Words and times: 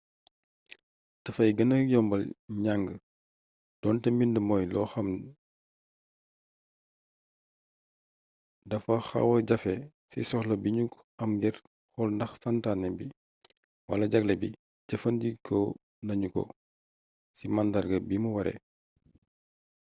dafay 1.23 1.51
gëna 1.57 1.77
yombal 1.93 2.23
njàng 2.61 2.85
doonte 3.81 4.09
mbind 4.13 4.35
mooy 4.47 4.65
loo 4.73 4.87
xam 4.91 5.07
dafa 8.69 8.95
xawa 9.09 9.35
jafe 9.47 9.73
ci 10.09 10.19
soxla 10.29 10.55
bi 10.63 10.69
nu 10.75 10.83
am 11.21 11.31
ngir 11.37 11.55
xool 11.91 12.09
nax 12.19 12.31
santaane 12.41 12.87
bi 12.97 13.05
wala 13.89 14.05
jagle 14.11 14.33
bi 14.41 14.47
jëfandikoo 14.87 15.67
nañu 16.05 16.27
ko 16.35 16.43
ci 17.35 17.45
màndarga 17.55 17.97
bi 18.07 18.15
mu 18.23 18.29
waree 18.35 18.59